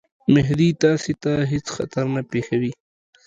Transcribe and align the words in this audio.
مهدي 0.33 0.69
تاسي 0.83 1.13
ته 1.23 1.33
هیڅ 1.51 1.65
خطر 1.75 2.05
نه 2.15 2.21
پېښوي. 2.31 2.71